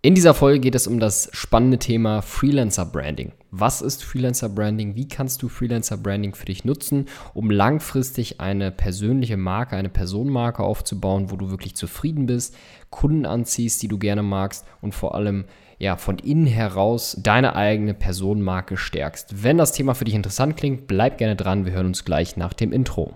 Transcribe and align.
In 0.00 0.14
dieser 0.14 0.32
Folge 0.32 0.60
geht 0.60 0.76
es 0.76 0.86
um 0.86 1.00
das 1.00 1.28
spannende 1.32 1.76
Thema 1.76 2.22
Freelancer 2.22 2.86
Branding. 2.86 3.32
Was 3.50 3.82
ist 3.82 4.04
Freelancer 4.04 4.48
Branding? 4.48 4.94
Wie 4.94 5.08
kannst 5.08 5.42
du 5.42 5.48
Freelancer 5.48 5.96
Branding 5.96 6.36
für 6.36 6.44
dich 6.44 6.64
nutzen, 6.64 7.06
um 7.34 7.50
langfristig 7.50 8.40
eine 8.40 8.70
persönliche 8.70 9.36
Marke, 9.36 9.74
eine 9.74 9.88
Personenmarke 9.88 10.62
aufzubauen, 10.62 11.32
wo 11.32 11.36
du 11.36 11.50
wirklich 11.50 11.74
zufrieden 11.74 12.26
bist, 12.26 12.54
Kunden 12.90 13.26
anziehst, 13.26 13.82
die 13.82 13.88
du 13.88 13.98
gerne 13.98 14.22
magst 14.22 14.64
und 14.82 14.94
vor 14.94 15.16
allem 15.16 15.46
ja, 15.80 15.96
von 15.96 16.18
innen 16.18 16.46
heraus 16.46 17.16
deine 17.20 17.56
eigene 17.56 17.92
Personenmarke 17.92 18.76
stärkst. 18.76 19.42
Wenn 19.42 19.58
das 19.58 19.72
Thema 19.72 19.94
für 19.94 20.04
dich 20.04 20.14
interessant 20.14 20.56
klingt, 20.56 20.86
bleib 20.86 21.18
gerne 21.18 21.34
dran. 21.34 21.64
Wir 21.64 21.72
hören 21.72 21.86
uns 21.86 22.04
gleich 22.04 22.36
nach 22.36 22.52
dem 22.52 22.72
Intro. 22.72 23.14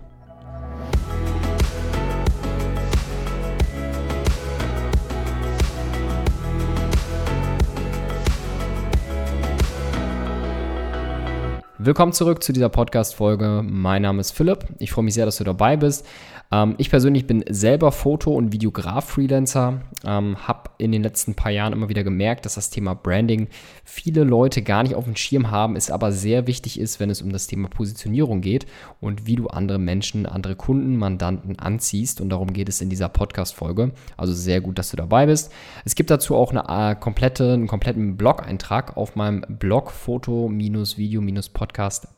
Willkommen 11.85 12.13
zurück 12.13 12.45
zu 12.45 12.53
dieser 12.53 12.69
Podcast-Folge. 12.69 13.65
Mein 13.67 14.03
Name 14.03 14.21
ist 14.21 14.31
Philipp. 14.31 14.67
Ich 14.79 14.93
freue 14.93 15.05
mich 15.05 15.15
sehr, 15.15 15.27
dass 15.27 15.39
du 15.39 15.43
dabei 15.43 15.77
bist. 15.77 16.07
Ähm, 16.53 16.75
ich 16.79 16.91
persönlich 16.91 17.27
bin 17.27 17.43
selber 17.49 17.91
Foto- 17.91 18.35
und 18.35 18.53
Videograf-Freelancer, 18.53 19.81
ähm, 20.05 20.37
habe 20.47 20.71
in 20.79 20.93
den 20.93 21.03
letzten 21.03 21.35
paar 21.35 21.51
Jahren 21.51 21.73
immer 21.73 21.89
wieder 21.89 22.05
gemerkt, 22.05 22.45
dass 22.45 22.55
das 22.55 22.71
Thema 22.71 22.95
Branding 22.95 23.49
viele 23.85 24.25
Leute 24.25 24.63
gar 24.63 24.83
nicht 24.83 24.95
auf 24.95 25.05
dem 25.05 25.17
Schirm 25.17 25.51
haben, 25.51 25.77
es 25.77 25.91
aber 25.91 26.13
sehr 26.13 26.47
wichtig 26.47 26.79
ist, 26.79 27.01
wenn 27.01 27.09
es 27.11 27.23
um 27.23 27.33
das 27.33 27.47
Thema 27.47 27.69
Positionierung 27.69 28.43
geht 28.43 28.67
und 29.01 29.27
wie 29.27 29.37
du 29.37 29.47
andere 29.49 29.79
Menschen, 29.79 30.27
andere 30.27 30.55
Kunden, 30.55 30.97
Mandanten 30.97 31.59
anziehst. 31.59 32.21
Und 32.21 32.29
darum 32.29 32.53
geht 32.53 32.69
es 32.69 32.81
in 32.81 32.91
dieser 32.91 33.09
Podcast-Folge. 33.09 33.93
Also 34.17 34.35
sehr 34.35 34.61
gut, 34.61 34.79
dass 34.79 34.91
du 34.91 34.97
dabei 34.97 35.27
bist. 35.27 35.51
Es 35.85 35.95
gibt 35.95 36.11
dazu 36.11 36.37
auch 36.37 36.51
eine, 36.51 36.93
äh, 36.93 36.95
komplette, 36.97 37.55
einen 37.55 37.67
kompletten 37.67 38.17
Blog-Eintrag 38.17 38.97
auf 38.97 39.17
meinem 39.17 39.43
Blog 39.49 39.91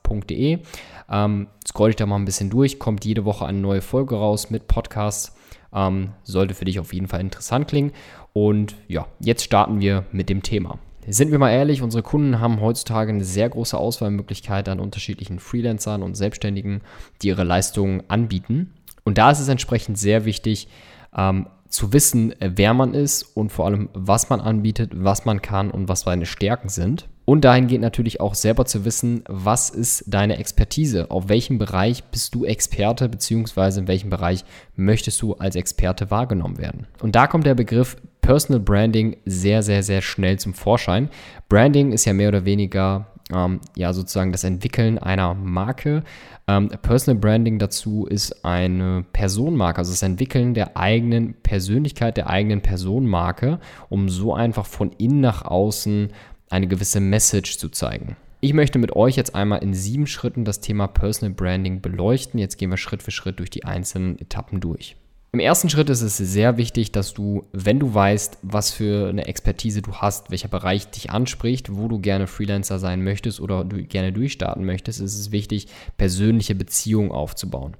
foto-video-podcast.de. 0.04 0.58
Ähm, 1.10 1.48
scroll 1.66 1.90
ich 1.90 1.96
da 1.96 2.06
mal 2.06 2.16
ein 2.16 2.24
bisschen 2.24 2.50
durch, 2.50 2.78
kommt 2.78 3.04
jede 3.04 3.24
Woche 3.24 3.46
eine 3.46 3.58
neue 3.58 3.82
Folge 3.82 4.16
raus 4.16 4.50
mit 4.50 4.68
Podcasts. 4.68 5.34
Ähm, 5.72 6.12
sollte 6.22 6.54
für 6.54 6.64
dich 6.64 6.78
auf 6.78 6.94
jeden 6.94 7.08
Fall 7.08 7.20
interessant 7.20 7.68
klingen. 7.68 7.92
Und 8.32 8.76
ja, 8.88 9.06
jetzt 9.20 9.44
starten 9.44 9.80
wir 9.80 10.04
mit 10.12 10.28
dem 10.28 10.42
Thema. 10.42 10.78
Sind 11.06 11.30
wir 11.30 11.38
mal 11.38 11.50
ehrlich, 11.50 11.82
unsere 11.82 12.02
Kunden 12.02 12.40
haben 12.40 12.60
heutzutage 12.60 13.12
eine 13.12 13.24
sehr 13.24 13.48
große 13.50 13.76
Auswahlmöglichkeit 13.76 14.68
an 14.68 14.80
unterschiedlichen 14.80 15.38
Freelancern 15.38 16.02
und 16.02 16.14
Selbstständigen, 16.14 16.80
die 17.20 17.28
ihre 17.28 17.44
Leistungen 17.44 18.04
anbieten. 18.08 18.72
Und 19.04 19.18
da 19.18 19.30
ist 19.30 19.40
es 19.40 19.48
entsprechend 19.48 19.98
sehr 19.98 20.24
wichtig, 20.24 20.68
ähm, 21.14 21.46
zu 21.74 21.92
wissen, 21.92 22.34
wer 22.38 22.72
man 22.72 22.94
ist 22.94 23.22
und 23.22 23.50
vor 23.50 23.66
allem, 23.66 23.88
was 23.92 24.30
man 24.30 24.40
anbietet, 24.40 24.92
was 24.94 25.24
man 25.24 25.42
kann 25.42 25.70
und 25.70 25.88
was 25.88 26.00
seine 26.00 26.26
Stärken 26.26 26.68
sind. 26.68 27.08
Und 27.26 27.44
dahingehend 27.44 27.82
natürlich 27.82 28.20
auch 28.20 28.34
selber 28.34 28.66
zu 28.66 28.84
wissen, 28.84 29.24
was 29.28 29.70
ist 29.70 30.04
deine 30.06 30.36
Expertise? 30.36 31.10
Auf 31.10 31.28
welchem 31.28 31.58
Bereich 31.58 32.04
bist 32.04 32.34
du 32.34 32.44
Experte, 32.44 33.08
beziehungsweise 33.08 33.80
in 33.80 33.88
welchem 33.88 34.10
Bereich 34.10 34.44
möchtest 34.76 35.20
du 35.22 35.34
als 35.34 35.56
Experte 35.56 36.10
wahrgenommen 36.10 36.58
werden? 36.58 36.86
Und 37.00 37.16
da 37.16 37.26
kommt 37.26 37.46
der 37.46 37.54
Begriff 37.54 37.96
Personal 38.20 38.60
Branding 38.60 39.16
sehr, 39.24 39.62
sehr, 39.62 39.82
sehr 39.82 40.02
schnell 40.02 40.38
zum 40.38 40.54
Vorschein. 40.54 41.08
Branding 41.48 41.92
ist 41.92 42.04
ja 42.04 42.12
mehr 42.12 42.28
oder 42.28 42.44
weniger 42.44 43.06
ähm, 43.32 43.60
ja 43.76 43.92
sozusagen 43.92 44.32
das 44.32 44.44
Entwickeln 44.44 44.98
einer 44.98 45.34
Marke. 45.34 46.02
Ähm, 46.46 46.68
Personal 46.82 47.20
Branding 47.20 47.58
dazu 47.58 48.06
ist 48.06 48.44
eine 48.44 49.04
Personenmarke, 49.12 49.78
also 49.78 49.92
das 49.92 50.02
Entwickeln 50.02 50.54
der 50.54 50.76
eigenen 50.76 51.34
Persönlichkeit, 51.42 52.16
der 52.16 52.28
eigenen 52.28 52.60
Personenmarke, 52.60 53.60
um 53.88 54.08
so 54.08 54.34
einfach 54.34 54.66
von 54.66 54.92
innen 54.92 55.20
nach 55.20 55.44
außen 55.44 56.08
eine 56.50 56.66
gewisse 56.66 57.00
Message 57.00 57.58
zu 57.58 57.68
zeigen. 57.68 58.16
Ich 58.40 58.52
möchte 58.52 58.78
mit 58.78 58.94
euch 58.94 59.16
jetzt 59.16 59.34
einmal 59.34 59.62
in 59.62 59.72
sieben 59.72 60.06
Schritten 60.06 60.44
das 60.44 60.60
Thema 60.60 60.86
Personal 60.86 61.34
Branding 61.34 61.80
beleuchten. 61.80 62.38
Jetzt 62.38 62.58
gehen 62.58 62.68
wir 62.68 62.76
Schritt 62.76 63.02
für 63.02 63.10
Schritt 63.10 63.38
durch 63.38 63.48
die 63.48 63.64
einzelnen 63.64 64.18
Etappen 64.18 64.60
durch. 64.60 64.96
Im 65.34 65.40
ersten 65.40 65.68
Schritt 65.68 65.90
ist 65.90 66.00
es 66.00 66.16
sehr 66.16 66.58
wichtig, 66.58 66.92
dass 66.92 67.12
du, 67.12 67.42
wenn 67.50 67.80
du 67.80 67.92
weißt, 67.92 68.38
was 68.42 68.70
für 68.70 69.08
eine 69.08 69.26
Expertise 69.26 69.82
du 69.82 69.94
hast, 69.94 70.30
welcher 70.30 70.46
Bereich 70.46 70.88
dich 70.92 71.10
anspricht, 71.10 71.74
wo 71.74 71.88
du 71.88 71.98
gerne 71.98 72.28
Freelancer 72.28 72.78
sein 72.78 73.02
möchtest 73.02 73.40
oder 73.40 73.64
du 73.64 73.82
gerne 73.82 74.12
durchstarten 74.12 74.64
möchtest, 74.64 75.00
ist 75.00 75.18
es 75.18 75.32
wichtig, 75.32 75.66
persönliche 75.96 76.54
Beziehungen 76.54 77.10
aufzubauen. 77.10 77.76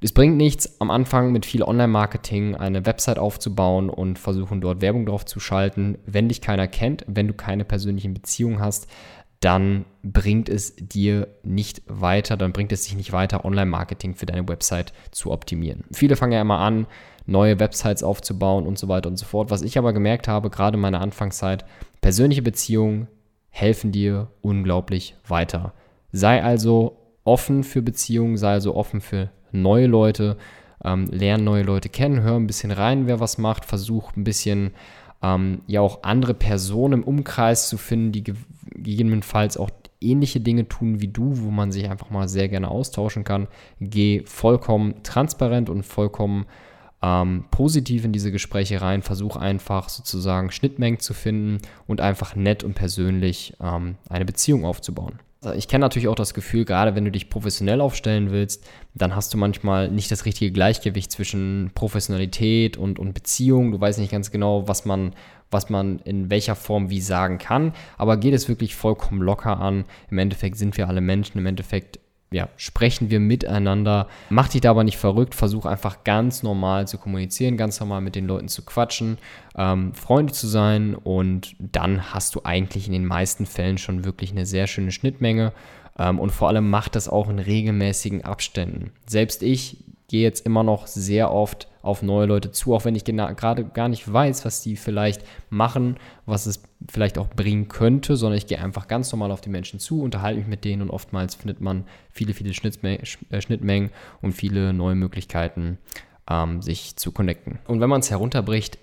Es 0.00 0.12
bringt 0.12 0.38
nichts, 0.38 0.80
am 0.80 0.90
Anfang 0.90 1.32
mit 1.32 1.44
viel 1.44 1.62
Online-Marketing 1.62 2.54
eine 2.54 2.86
Website 2.86 3.18
aufzubauen 3.18 3.90
und 3.90 4.18
versuchen 4.18 4.62
dort 4.62 4.80
Werbung 4.80 5.04
drauf 5.04 5.26
zu 5.26 5.38
schalten. 5.38 5.98
Wenn 6.06 6.30
dich 6.30 6.40
keiner 6.40 6.66
kennt, 6.66 7.04
wenn 7.06 7.28
du 7.28 7.34
keine 7.34 7.66
persönlichen 7.66 8.14
Beziehungen 8.14 8.58
hast, 8.58 8.88
dann 9.40 9.84
bringt 10.02 10.48
es 10.48 10.74
dir 10.76 11.28
nicht 11.42 11.82
weiter, 11.86 12.36
dann 12.36 12.52
bringt 12.52 12.72
es 12.72 12.84
dich 12.84 12.96
nicht 12.96 13.12
weiter, 13.12 13.44
Online-Marketing 13.44 14.14
für 14.14 14.26
deine 14.26 14.48
Website 14.48 14.92
zu 15.10 15.30
optimieren. 15.30 15.84
Viele 15.92 16.16
fangen 16.16 16.32
ja 16.32 16.40
immer 16.40 16.58
an, 16.58 16.86
neue 17.26 17.58
Websites 17.58 18.02
aufzubauen 18.02 18.66
und 18.66 18.78
so 18.78 18.88
weiter 18.88 19.08
und 19.08 19.16
so 19.16 19.26
fort. 19.26 19.50
Was 19.50 19.62
ich 19.62 19.78
aber 19.78 19.92
gemerkt 19.92 20.28
habe, 20.28 20.48
gerade 20.48 20.76
in 20.76 20.80
meiner 20.80 21.00
Anfangszeit, 21.00 21.64
persönliche 22.00 22.42
Beziehungen 22.42 23.08
helfen 23.50 23.92
dir 23.92 24.28
unglaublich 24.42 25.16
weiter. 25.26 25.72
Sei 26.12 26.42
also 26.42 26.98
offen 27.24 27.64
für 27.64 27.82
Beziehungen, 27.82 28.36
sei 28.36 28.52
also 28.52 28.74
offen 28.74 29.00
für 29.00 29.30
neue 29.52 29.86
Leute, 29.86 30.36
ähm, 30.84 31.06
lerne 31.10 31.42
neue 31.42 31.62
Leute 31.62 31.88
kennen, 31.88 32.22
hör 32.22 32.36
ein 32.36 32.46
bisschen 32.46 32.70
rein, 32.70 33.06
wer 33.06 33.18
was 33.18 33.38
macht, 33.38 33.64
versuch 33.64 34.14
ein 34.16 34.24
bisschen 34.24 34.72
ähm, 35.22 35.62
ja 35.66 35.80
auch 35.80 36.02
andere 36.02 36.34
Personen 36.34 37.02
im 37.02 37.04
Umkreis 37.04 37.68
zu 37.68 37.78
finden, 37.78 38.12
die 38.12 38.24
gegebenenfalls 38.24 39.56
auch 39.56 39.70
ähnliche 40.00 40.40
Dinge 40.40 40.68
tun 40.68 41.00
wie 41.00 41.08
du, 41.08 41.42
wo 41.42 41.50
man 41.50 41.72
sich 41.72 41.88
einfach 41.88 42.10
mal 42.10 42.28
sehr 42.28 42.48
gerne 42.48 42.68
austauschen 42.68 43.24
kann. 43.24 43.48
Geh 43.80 44.22
vollkommen 44.26 45.02
transparent 45.02 45.70
und 45.70 45.84
vollkommen 45.84 46.46
ähm, 47.02 47.44
positiv 47.50 48.04
in 48.04 48.12
diese 48.12 48.32
Gespräche 48.32 48.80
rein. 48.80 49.02
Versuch 49.02 49.36
einfach 49.36 49.88
sozusagen 49.88 50.50
Schnittmengen 50.50 51.00
zu 51.00 51.14
finden 51.14 51.58
und 51.86 52.00
einfach 52.00 52.36
nett 52.36 52.64
und 52.64 52.74
persönlich 52.74 53.54
ähm, 53.60 53.96
eine 54.08 54.24
Beziehung 54.24 54.64
aufzubauen. 54.64 55.18
Ich 55.54 55.68
kenne 55.68 55.82
natürlich 55.84 56.08
auch 56.08 56.14
das 56.14 56.34
Gefühl, 56.34 56.64
gerade 56.64 56.94
wenn 56.94 57.04
du 57.04 57.10
dich 57.10 57.30
professionell 57.30 57.80
aufstellen 57.80 58.30
willst, 58.30 58.66
dann 58.94 59.14
hast 59.14 59.32
du 59.32 59.38
manchmal 59.38 59.90
nicht 59.90 60.10
das 60.10 60.24
richtige 60.24 60.50
Gleichgewicht 60.50 61.12
zwischen 61.12 61.70
Professionalität 61.74 62.76
und, 62.76 62.98
und 62.98 63.12
Beziehung. 63.12 63.72
Du 63.72 63.80
weißt 63.80 63.98
nicht 63.98 64.10
ganz 64.10 64.30
genau, 64.30 64.66
was 64.66 64.84
man, 64.84 65.14
was 65.50 65.68
man 65.68 65.98
in 66.00 66.30
welcher 66.30 66.56
Form 66.56 66.90
wie 66.90 67.00
sagen 67.00 67.38
kann. 67.38 67.74
Aber 67.98 68.16
geht 68.16 68.34
es 68.34 68.48
wirklich 68.48 68.74
vollkommen 68.74 69.22
locker 69.22 69.60
an. 69.60 69.84
Im 70.10 70.18
Endeffekt 70.18 70.56
sind 70.56 70.76
wir 70.76 70.88
alle 70.88 71.00
Menschen. 71.00 71.38
Im 71.38 71.46
Endeffekt 71.46 72.00
ja, 72.32 72.48
sprechen 72.56 73.10
wir 73.10 73.20
miteinander. 73.20 74.08
Mach 74.30 74.48
dich 74.48 74.60
da 74.60 74.70
aber 74.70 74.84
nicht 74.84 74.98
verrückt, 74.98 75.34
versuch 75.34 75.64
einfach 75.64 76.02
ganz 76.02 76.42
normal 76.42 76.88
zu 76.88 76.98
kommunizieren, 76.98 77.56
ganz 77.56 77.78
normal 77.78 78.00
mit 78.00 78.16
den 78.16 78.26
Leuten 78.26 78.48
zu 78.48 78.64
quatschen, 78.64 79.18
ähm, 79.56 79.94
Freunde 79.94 80.32
zu 80.32 80.48
sein 80.48 80.94
und 80.96 81.54
dann 81.58 82.12
hast 82.12 82.34
du 82.34 82.40
eigentlich 82.44 82.86
in 82.86 82.92
den 82.92 83.06
meisten 83.06 83.46
Fällen 83.46 83.78
schon 83.78 84.04
wirklich 84.04 84.32
eine 84.32 84.44
sehr 84.44 84.66
schöne 84.66 84.90
Schnittmenge 84.90 85.52
ähm, 85.98 86.18
und 86.18 86.30
vor 86.30 86.48
allem 86.48 86.68
mach 86.68 86.88
das 86.88 87.08
auch 87.08 87.28
in 87.28 87.38
regelmäßigen 87.38 88.24
Abständen. 88.24 88.90
Selbst 89.06 89.42
ich 89.42 89.84
gehe 90.08 90.22
jetzt 90.22 90.46
immer 90.46 90.62
noch 90.62 90.86
sehr 90.86 91.32
oft 91.32 91.68
auf 91.82 92.02
neue 92.02 92.26
Leute 92.26 92.50
zu, 92.50 92.74
auch 92.74 92.84
wenn 92.84 92.96
ich 92.96 93.04
gerade 93.04 93.64
gar 93.64 93.88
nicht 93.88 94.12
weiß, 94.12 94.44
was 94.44 94.62
die 94.62 94.76
vielleicht 94.76 95.22
machen, 95.50 95.96
was 96.26 96.46
es 96.46 96.62
vielleicht 96.90 97.18
auch 97.18 97.28
bringen 97.28 97.68
könnte, 97.68 98.16
sondern 98.16 98.38
ich 98.38 98.46
gehe 98.46 98.60
einfach 98.60 98.88
ganz 98.88 99.10
normal 99.10 99.30
auf 99.30 99.40
die 99.40 99.48
Menschen 99.48 99.80
zu, 99.80 100.02
unterhalte 100.02 100.38
mich 100.38 100.48
mit 100.48 100.64
denen 100.64 100.82
und 100.82 100.90
oftmals 100.90 101.34
findet 101.34 101.60
man 101.60 101.84
viele, 102.10 102.34
viele 102.34 102.50
äh, 102.50 103.06
Schnittmengen 103.40 103.90
und 104.22 104.32
viele 104.32 104.72
neue 104.72 104.94
Möglichkeiten, 104.94 105.78
ähm, 106.30 106.62
sich 106.62 106.96
zu 106.96 107.12
connecten. 107.12 107.58
Und 107.66 107.80
wenn 107.80 107.90
man 107.90 108.00
es 108.00 108.10
herunterbricht, 108.10 108.78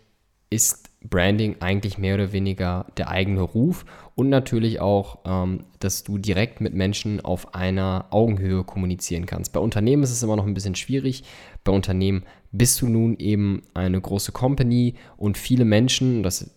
ist 0.50 0.90
Branding 1.04 1.58
eigentlich 1.60 1.98
mehr 1.98 2.16
oder 2.16 2.32
weniger 2.32 2.86
der 2.98 3.10
eigene 3.10 3.42
Ruf 3.42 3.86
und 4.16 4.30
natürlich 4.30 4.80
auch, 4.80 5.20
ähm, 5.26 5.66
dass 5.80 6.04
du 6.04 6.18
direkt 6.18 6.62
mit 6.62 6.74
Menschen 6.74 7.20
auf 7.20 7.56
einer 7.56 8.06
Augenhöhe 8.12 8.64
kommunizieren 8.64 9.26
kannst. 9.26 9.52
Bei 9.52 9.60
Unternehmen 9.60 10.04
ist 10.04 10.12
es 10.12 10.24
immer 10.24 10.36
noch 10.36 10.46
ein 10.46 10.54
bisschen 10.54 10.76
schwierig. 10.76 11.24
Bei 11.64 11.72
Unternehmen 11.72 12.24
bist 12.52 12.82
du 12.82 12.88
nun 12.88 13.18
eben 13.18 13.64
eine 13.74 14.00
große 14.00 14.32
Company 14.32 14.94
und 15.18 15.38
viele 15.38 15.66
Menschen, 15.66 16.24
das 16.24 16.52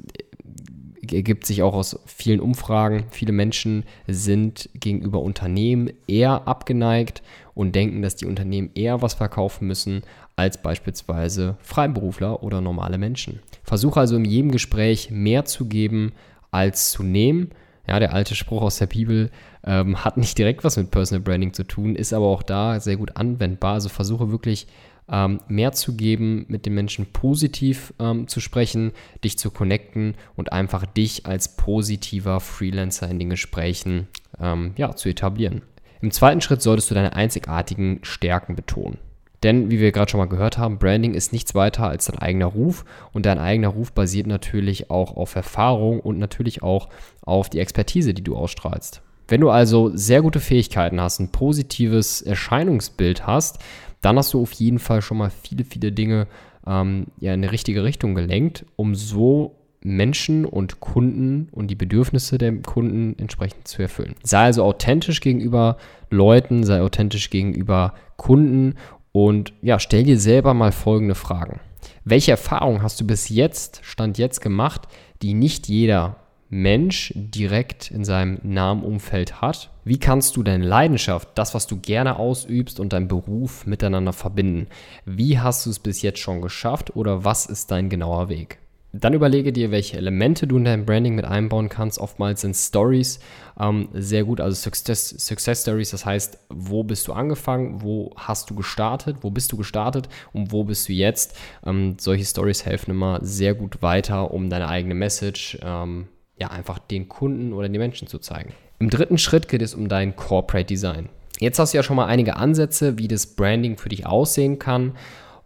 ergibt 1.12 1.46
sich 1.46 1.62
auch 1.62 1.74
aus 1.74 1.98
vielen 2.06 2.40
Umfragen, 2.40 3.04
viele 3.10 3.32
Menschen 3.32 3.84
sind 4.06 4.68
gegenüber 4.74 5.20
Unternehmen 5.20 5.90
eher 6.06 6.46
abgeneigt 6.46 7.22
und 7.54 7.74
denken, 7.74 8.02
dass 8.02 8.16
die 8.16 8.26
Unternehmen 8.26 8.70
eher 8.74 9.02
was 9.02 9.14
verkaufen 9.14 9.66
müssen 9.66 10.02
als 10.36 10.60
beispielsweise 10.60 11.56
Freiberufler 11.60 12.42
oder 12.42 12.60
normale 12.60 12.98
Menschen. 12.98 13.40
Versuche 13.62 14.00
also 14.00 14.16
in 14.16 14.24
jedem 14.24 14.50
Gespräch 14.50 15.10
mehr 15.10 15.44
zu 15.46 15.66
geben 15.66 16.12
als 16.50 16.90
zu 16.90 17.02
nehmen. 17.02 17.50
Ja, 17.88 18.00
der 18.00 18.12
alte 18.12 18.34
Spruch 18.34 18.62
aus 18.62 18.78
der 18.78 18.86
Bibel 18.86 19.30
ähm, 19.64 20.04
hat 20.04 20.16
nicht 20.16 20.36
direkt 20.38 20.64
was 20.64 20.76
mit 20.76 20.90
Personal 20.90 21.22
Branding 21.22 21.52
zu 21.52 21.64
tun, 21.64 21.94
ist 21.94 22.12
aber 22.12 22.26
auch 22.26 22.42
da 22.42 22.80
sehr 22.80 22.96
gut 22.96 23.16
anwendbar. 23.16 23.74
Also 23.74 23.88
versuche 23.88 24.30
wirklich 24.30 24.66
ähm, 25.08 25.40
mehr 25.48 25.72
zu 25.72 25.96
geben, 25.96 26.46
mit 26.48 26.66
den 26.66 26.74
Menschen 26.74 27.06
positiv 27.06 27.94
ähm, 27.98 28.26
zu 28.28 28.40
sprechen, 28.40 28.92
dich 29.22 29.38
zu 29.38 29.50
connecten 29.50 30.14
und 30.34 30.52
einfach 30.52 30.84
dich 30.84 31.26
als 31.26 31.56
positiver 31.56 32.40
Freelancer 32.40 33.08
in 33.08 33.18
den 33.18 33.30
Gesprächen 33.30 34.08
ähm, 34.40 34.72
ja, 34.76 34.94
zu 34.96 35.08
etablieren. 35.08 35.62
Im 36.00 36.10
zweiten 36.10 36.40
Schritt 36.40 36.62
solltest 36.62 36.90
du 36.90 36.94
deine 36.94 37.14
einzigartigen 37.14 38.00
Stärken 38.02 38.56
betonen. 38.56 38.98
Denn, 39.42 39.70
wie 39.70 39.80
wir 39.80 39.92
gerade 39.92 40.10
schon 40.10 40.18
mal 40.18 40.28
gehört 40.28 40.58
haben, 40.58 40.78
Branding 40.78 41.14
ist 41.14 41.32
nichts 41.32 41.54
weiter 41.54 41.86
als 41.88 42.06
dein 42.06 42.18
eigener 42.18 42.46
Ruf 42.46 42.84
und 43.12 43.26
dein 43.26 43.38
eigener 43.38 43.68
Ruf 43.68 43.92
basiert 43.92 44.26
natürlich 44.26 44.90
auch 44.90 45.16
auf 45.16 45.36
Erfahrung 45.36 46.00
und 46.00 46.18
natürlich 46.18 46.62
auch 46.62 46.88
auf 47.22 47.50
die 47.50 47.60
Expertise, 47.60 48.14
die 48.14 48.24
du 48.24 48.36
ausstrahlst. 48.36 49.02
Wenn 49.28 49.40
du 49.40 49.50
also 49.50 49.90
sehr 49.94 50.22
gute 50.22 50.40
Fähigkeiten 50.40 51.00
hast, 51.00 51.18
ein 51.18 51.32
positives 51.32 52.22
Erscheinungsbild 52.22 53.26
hast, 53.26 53.58
dann 54.00 54.16
hast 54.16 54.32
du 54.32 54.42
auf 54.42 54.52
jeden 54.52 54.78
Fall 54.78 55.02
schon 55.02 55.18
mal 55.18 55.30
viele, 55.30 55.64
viele 55.64 55.90
Dinge 55.92 56.28
ähm, 56.66 57.06
ja, 57.18 57.34
in 57.34 57.42
die 57.42 57.48
richtige 57.48 57.82
Richtung 57.82 58.14
gelenkt, 58.14 58.64
um 58.76 58.94
so 58.94 59.56
Menschen 59.82 60.44
und 60.44 60.80
Kunden 60.80 61.48
und 61.52 61.68
die 61.68 61.76
Bedürfnisse 61.76 62.38
der 62.38 62.52
Kunden 62.62 63.14
entsprechend 63.18 63.68
zu 63.68 63.82
erfüllen. 63.82 64.16
Sei 64.22 64.44
also 64.44 64.64
authentisch 64.64 65.20
gegenüber 65.20 65.76
Leuten, 66.10 66.64
sei 66.64 66.82
authentisch 66.82 67.30
gegenüber 67.30 67.94
Kunden 68.16 68.74
und 69.16 69.54
ja, 69.62 69.78
stell 69.78 70.02
dir 70.02 70.20
selber 70.20 70.52
mal 70.52 70.72
folgende 70.72 71.14
Fragen. 71.14 71.60
Welche 72.04 72.32
Erfahrungen 72.32 72.82
hast 72.82 73.00
du 73.00 73.06
bis 73.06 73.30
jetzt, 73.30 73.80
Stand 73.82 74.18
jetzt 74.18 74.42
gemacht, 74.42 74.82
die 75.22 75.32
nicht 75.32 75.68
jeder 75.68 76.16
Mensch 76.50 77.14
direkt 77.16 77.90
in 77.90 78.04
seinem 78.04 78.38
nahen 78.42 78.82
Umfeld 78.82 79.40
hat? 79.40 79.70
Wie 79.84 79.98
kannst 79.98 80.36
du 80.36 80.42
deine 80.42 80.66
Leidenschaft, 80.66 81.30
das, 81.34 81.54
was 81.54 81.66
du 81.66 81.80
gerne 81.80 82.18
ausübst 82.18 82.78
und 82.78 82.92
deinen 82.92 83.08
Beruf 83.08 83.64
miteinander 83.64 84.12
verbinden? 84.12 84.66
Wie 85.06 85.38
hast 85.38 85.64
du 85.64 85.70
es 85.70 85.78
bis 85.78 86.02
jetzt 86.02 86.18
schon 86.18 86.42
geschafft 86.42 86.94
oder 86.94 87.24
was 87.24 87.46
ist 87.46 87.70
dein 87.70 87.88
genauer 87.88 88.28
Weg? 88.28 88.58
Dann 88.92 89.14
überlege 89.14 89.52
dir, 89.52 89.70
welche 89.70 89.96
Elemente 89.96 90.46
du 90.46 90.56
in 90.56 90.64
dein 90.64 90.86
Branding 90.86 91.14
mit 91.14 91.24
einbauen 91.24 91.68
kannst. 91.68 91.98
Oftmals 91.98 92.40
sind 92.40 92.54
Stories 92.54 93.20
ähm, 93.58 93.88
sehr 93.92 94.24
gut, 94.24 94.40
also 94.40 94.54
Success, 94.54 95.10
Success 95.10 95.62
Stories, 95.62 95.90
das 95.90 96.04
heißt, 96.04 96.38
wo 96.48 96.84
bist 96.84 97.08
du 97.08 97.12
angefangen, 97.12 97.82
wo 97.82 98.12
hast 98.16 98.50
du 98.50 98.54
gestartet, 98.54 99.18
wo 99.20 99.30
bist 99.30 99.52
du 99.52 99.56
gestartet 99.56 100.08
und 100.32 100.52
wo 100.52 100.64
bist 100.64 100.88
du 100.88 100.92
jetzt. 100.92 101.36
Ähm, 101.64 101.96
solche 101.98 102.24
Stories 102.24 102.64
helfen 102.64 102.90
immer 102.92 103.18
sehr 103.22 103.54
gut 103.54 103.82
weiter, 103.82 104.30
um 104.30 104.50
deine 104.50 104.68
eigene 104.68 104.94
Message 104.94 105.58
ähm, 105.62 106.08
ja 106.38 106.48
einfach 106.48 106.78
den 106.78 107.08
Kunden 107.08 107.52
oder 107.52 107.68
den 107.68 107.78
Menschen 107.78 108.08
zu 108.08 108.18
zeigen. 108.18 108.52
Im 108.78 108.90
dritten 108.90 109.18
Schritt 109.18 109.48
geht 109.48 109.62
es 109.62 109.74
um 109.74 109.88
dein 109.88 110.16
Corporate 110.16 110.66
Design. 110.66 111.08
Jetzt 111.38 111.58
hast 111.58 111.72
du 111.72 111.78
ja 111.78 111.82
schon 111.82 111.96
mal 111.96 112.06
einige 112.06 112.36
Ansätze, 112.36 112.98
wie 112.98 113.08
das 113.08 113.26
Branding 113.26 113.76
für 113.76 113.88
dich 113.88 114.06
aussehen 114.06 114.58
kann. 114.58 114.92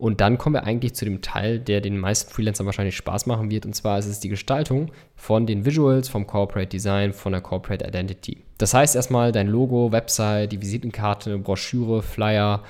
Und 0.00 0.23
dann 0.23 0.38
kommen 0.38 0.55
wir 0.55 0.64
eigentlich 0.64 0.94
zu 0.94 1.05
dem 1.05 1.20
Teil, 1.20 1.58
der 1.58 1.82
den 1.82 1.99
meisten 1.99 2.32
Freelancern 2.32 2.64
wahrscheinlich 2.64 2.97
Spaß 2.97 3.26
machen 3.26 3.50
wird. 3.50 3.67
Und 3.67 3.75
zwar 3.75 3.99
ist 3.99 4.06
es 4.06 4.19
die 4.19 4.31
Gestaltung 4.31 4.91
von 5.14 5.47
den 5.47 5.67
Visuals, 5.67 6.08
vom 6.08 6.26
Corporate 6.26 6.69
Design, 6.69 7.12
von 7.12 7.32
der 7.32 7.43
Corporate 7.43 7.87
Identity. 7.87 8.38
Das 8.56 8.73
heißt 8.73 8.97
erstmal 8.97 9.31
dein 9.31 9.47
Logo, 9.47 9.93
Website, 9.93 10.52
die 10.52 10.62
Visitenkarte, 10.62 11.37
Broschüre, 11.37 12.02
Flyer, 12.02 12.62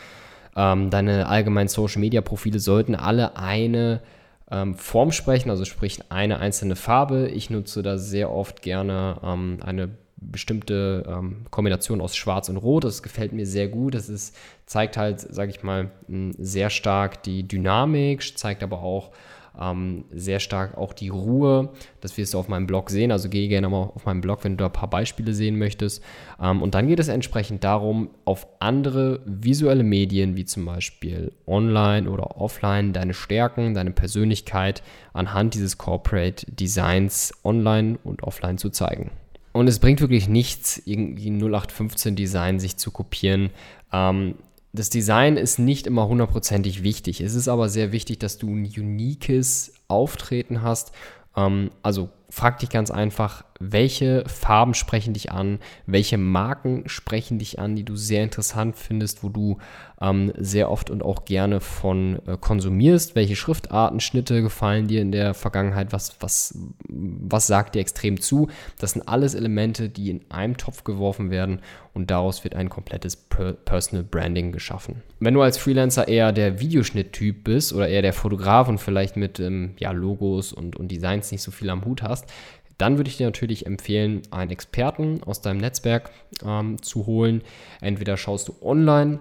ähm, 0.56 0.90
deine 0.90 1.28
allgemeinen 1.28 1.68
Social-Media-Profile 1.68 2.58
sollten 2.58 2.96
alle 2.96 3.36
eine 3.36 4.00
ähm, 4.50 4.74
Form 4.74 5.12
sprechen, 5.12 5.50
also 5.50 5.64
sprich 5.64 6.00
eine 6.08 6.40
einzelne 6.40 6.74
Farbe. 6.74 7.28
Ich 7.28 7.48
nutze 7.48 7.82
da 7.82 7.96
sehr 7.96 8.32
oft 8.32 8.60
gerne 8.60 9.18
ähm, 9.22 9.58
eine 9.64 9.90
bestimmte 10.20 11.04
ähm, 11.08 11.46
Kombination 11.50 12.00
aus 12.00 12.16
Schwarz 12.16 12.48
und 12.48 12.56
Rot. 12.56 12.84
Das 12.84 13.02
gefällt 13.02 13.32
mir 13.32 13.46
sehr 13.46 13.68
gut. 13.68 13.94
Das 13.94 14.08
ist, 14.08 14.36
zeigt 14.66 14.96
halt, 14.96 15.20
sage 15.20 15.50
ich 15.50 15.62
mal, 15.62 15.90
sehr 16.38 16.70
stark 16.70 17.22
die 17.22 17.46
Dynamik, 17.46 18.36
zeigt 18.38 18.62
aber 18.62 18.82
auch 18.82 19.10
ähm, 19.58 20.04
sehr 20.10 20.40
stark 20.40 20.76
auch 20.76 20.92
die 20.92 21.08
Ruhe. 21.08 21.70
Das 22.00 22.16
wirst 22.16 22.34
du 22.34 22.38
auf 22.38 22.48
meinem 22.48 22.66
Blog 22.66 22.90
sehen. 22.90 23.12
Also 23.12 23.28
gehe 23.28 23.48
gerne 23.48 23.68
mal 23.68 23.90
auf 23.94 24.06
meinen 24.06 24.20
Blog, 24.20 24.44
wenn 24.44 24.52
du 24.52 24.58
da 24.58 24.66
ein 24.66 24.72
paar 24.72 24.90
Beispiele 24.90 25.34
sehen 25.34 25.58
möchtest. 25.58 26.02
Ähm, 26.40 26.62
und 26.62 26.74
dann 26.74 26.88
geht 26.88 27.00
es 27.00 27.08
entsprechend 27.08 27.64
darum, 27.64 28.10
auf 28.24 28.46
andere 28.60 29.20
visuelle 29.24 29.84
Medien, 29.84 30.36
wie 30.36 30.44
zum 30.44 30.64
Beispiel 30.64 31.32
online 31.46 32.08
oder 32.08 32.40
offline, 32.40 32.92
deine 32.92 33.14
Stärken, 33.14 33.74
deine 33.74 33.90
Persönlichkeit 33.90 34.82
anhand 35.12 35.54
dieses 35.54 35.78
Corporate 35.78 36.46
Designs 36.50 37.32
online 37.44 37.98
und 38.04 38.22
offline 38.22 38.58
zu 38.58 38.70
zeigen. 38.70 39.10
Und 39.52 39.68
es 39.68 39.78
bringt 39.78 40.00
wirklich 40.00 40.28
nichts, 40.28 40.80
irgendwie 40.84 41.30
0815 41.30 42.14
Design 42.14 42.60
sich 42.60 42.76
zu 42.76 42.90
kopieren. 42.90 43.50
Ähm, 43.92 44.36
das 44.72 44.90
Design 44.90 45.36
ist 45.36 45.58
nicht 45.58 45.86
immer 45.86 46.06
hundertprozentig 46.06 46.82
wichtig. 46.82 47.20
Es 47.20 47.34
ist 47.34 47.48
aber 47.48 47.68
sehr 47.68 47.90
wichtig, 47.90 48.18
dass 48.18 48.38
du 48.38 48.48
ein 48.54 48.70
uniques 48.76 49.72
Auftreten 49.88 50.62
hast. 50.62 50.92
Ähm, 51.36 51.70
also 51.82 52.10
frag 52.28 52.60
dich 52.60 52.70
ganz 52.70 52.90
einfach, 52.90 53.44
welche 53.60 54.24
Farben 54.26 54.72
sprechen 54.72 55.12
dich 55.12 55.30
an, 55.30 55.58
welche 55.84 56.16
Marken 56.16 56.88
sprechen 56.88 57.38
dich 57.38 57.58
an, 57.58 57.76
die 57.76 57.84
du 57.84 57.94
sehr 57.94 58.24
interessant 58.24 58.76
findest, 58.76 59.22
wo 59.22 59.28
du 59.28 59.58
ähm, 60.00 60.32
sehr 60.38 60.70
oft 60.70 60.88
und 60.88 61.02
auch 61.02 61.26
gerne 61.26 61.60
von 61.60 62.20
äh, 62.26 62.38
konsumierst, 62.40 63.14
welche 63.14 63.36
Schriftarten, 63.36 64.00
Schnitte 64.00 64.40
gefallen 64.40 64.88
dir 64.88 65.02
in 65.02 65.12
der 65.12 65.34
Vergangenheit, 65.34 65.92
was, 65.92 66.16
was, 66.20 66.58
was 66.88 67.46
sagt 67.46 67.74
dir 67.74 67.80
extrem 67.80 68.18
zu. 68.18 68.48
Das 68.78 68.92
sind 68.92 69.06
alles 69.06 69.34
Elemente, 69.34 69.90
die 69.90 70.08
in 70.08 70.22
einem 70.30 70.56
Topf 70.56 70.82
geworfen 70.84 71.30
werden 71.30 71.60
und 71.92 72.10
daraus 72.10 72.44
wird 72.44 72.54
ein 72.54 72.70
komplettes 72.70 73.16
per 73.16 73.52
Personal 73.52 74.04
Branding 74.04 74.52
geschaffen. 74.52 75.02
Wenn 75.18 75.34
du 75.34 75.42
als 75.42 75.58
Freelancer 75.58 76.08
eher 76.08 76.32
der 76.32 76.60
Videoschnitttyp 76.60 77.44
bist 77.44 77.74
oder 77.74 77.88
eher 77.88 78.02
der 78.02 78.14
Fotograf 78.14 78.68
und 78.68 78.78
vielleicht 78.78 79.16
mit 79.16 79.38
ähm, 79.38 79.74
ja, 79.78 79.90
Logos 79.90 80.54
und, 80.54 80.76
und 80.76 80.88
Designs 80.90 81.30
nicht 81.30 81.42
so 81.42 81.50
viel 81.50 81.68
am 81.68 81.84
Hut 81.84 82.02
hast, 82.02 82.26
dann 82.80 82.96
würde 82.96 83.10
ich 83.10 83.18
dir 83.18 83.26
natürlich 83.26 83.66
empfehlen, 83.66 84.22
einen 84.30 84.50
Experten 84.50 85.22
aus 85.24 85.42
deinem 85.42 85.58
Netzwerk 85.58 86.10
ähm, 86.44 86.80
zu 86.82 87.06
holen. 87.06 87.42
Entweder 87.80 88.16
schaust 88.16 88.48
du 88.48 88.56
online 88.62 89.20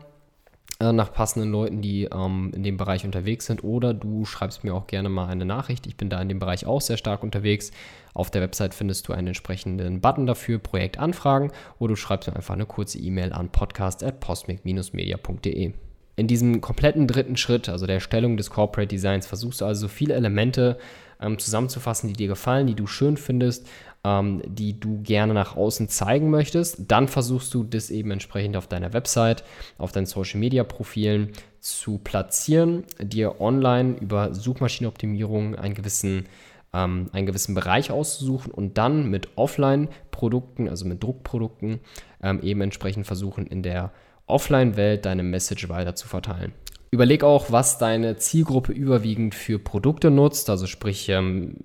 äh, 0.79 0.94
nach 0.94 1.11
passenden 1.11 1.51
Leuten, 1.51 1.81
die 1.81 2.06
ähm, 2.06 2.53
in 2.56 2.63
dem 2.63 2.77
Bereich 2.77 3.03
unterwegs 3.03 3.47
sind, 3.47 3.65
oder 3.65 3.94
du 3.94 4.23
schreibst 4.23 4.63
mir 4.63 4.73
auch 4.73 4.88
gerne 4.88 5.09
mal 5.09 5.27
eine 5.27 5.44
Nachricht. 5.44 5.88
Ich 5.88 5.97
bin 5.97 6.09
da 6.09 6.21
in 6.21 6.29
dem 6.29 6.39
Bereich 6.39 6.65
auch 6.65 6.79
sehr 6.79 6.95
stark 6.95 7.21
unterwegs. 7.21 7.71
Auf 8.13 8.31
der 8.31 8.41
Website 8.41 8.73
findest 8.73 9.09
du 9.09 9.13
einen 9.13 9.27
entsprechenden 9.27 10.00
Button 10.00 10.25
dafür, 10.25 10.59
Projekt 10.59 10.97
anfragen, 10.97 11.51
oder 11.79 11.91
du 11.94 11.97
schreibst 11.97 12.29
mir 12.29 12.38
einfach 12.38 12.53
eine 12.53 12.65
kurze 12.65 12.97
E-Mail 12.97 13.33
an 13.33 13.50
podcast.postmic-media.de. 13.50 15.73
In 16.15 16.27
diesem 16.27 16.62
kompletten 16.62 17.07
dritten 17.07 17.35
Schritt, 17.35 17.67
also 17.67 17.85
der 17.85 17.95
Erstellung 17.95 18.38
des 18.38 18.50
Corporate 18.50 18.88
Designs, 18.88 19.27
versuchst 19.27 19.59
du 19.62 19.65
also 19.65 19.81
so 19.81 19.88
viele 19.89 20.13
Elemente 20.13 20.77
ähm, 21.21 21.38
zusammenzufassen, 21.39 22.10
die 22.10 22.16
dir 22.16 22.27
gefallen, 22.27 22.68
die 22.68 22.75
du 22.75 22.88
schön 22.88 23.18
findest, 23.18 23.68
ähm, 24.04 24.42
die 24.45 24.80
du 24.80 25.01
gerne 25.01 25.33
nach 25.33 25.55
außen 25.55 25.89
zeigen 25.89 26.29
möchtest. 26.29 26.91
Dann 26.91 27.08
versuchst 27.08 27.53
du 27.53 27.63
das 27.63 27.89
eben 27.89 28.12
entsprechend 28.12 28.55
auf 28.58 28.67
deiner 28.67 28.93
Website, 28.93 29.43
auf 29.77 29.91
deinen 29.91 30.05
Social 30.05 30.39
Media 30.39 30.63
Profilen 30.63 31.32
zu 31.60 31.98
platzieren, 31.98 32.84
dir 33.01 33.41
online 33.41 33.98
über 34.00 34.34
Suchmaschinenoptimierung 34.34 35.55
einen 35.55 35.75
gewissen 35.75 36.25
ähm, 36.74 37.10
einen 37.13 37.25
gewissen 37.25 37.55
Bereich 37.55 37.91
auszusuchen 37.91 38.51
und 38.51 38.77
dann 38.77 39.10
mit 39.10 39.29
Offline-Produkten, 39.36 40.70
also 40.70 40.86
mit 40.86 41.01
Druckprodukten, 41.01 41.79
ähm, 42.22 42.41
eben 42.41 42.62
entsprechend 42.62 43.08
versuchen, 43.08 43.48
in 43.48 43.63
der 43.63 43.91
Offline-Welt 44.27 45.05
deine 45.05 45.24
Message 45.24 45.67
weiter 45.70 45.96
zu 45.96 46.08
verteilen. 46.08 46.53
Überleg 46.91 47.24
auch, 47.24 47.51
was 47.51 47.77
deine 47.77 48.17
Zielgruppe 48.17 48.72
überwiegend 48.72 49.36
für 49.36 49.60
Produkte 49.60 50.10
nutzt. 50.10 50.50
Also 50.50 50.65
sprich, 50.65 51.08
ähm, 51.10 51.58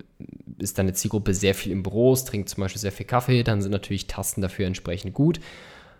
ist 0.59 0.77
deine 0.77 0.93
Zielgruppe 0.93 1.33
sehr 1.33 1.55
viel 1.55 1.71
im 1.71 1.83
Büro, 1.83 2.15
trinkt 2.15 2.49
zum 2.49 2.61
Beispiel 2.61 2.81
sehr 2.81 2.91
viel 2.91 3.05
Kaffee, 3.05 3.43
dann 3.43 3.61
sind 3.61 3.71
natürlich 3.71 4.07
Tasten 4.07 4.41
dafür 4.41 4.67
entsprechend 4.67 5.13
gut. 5.13 5.39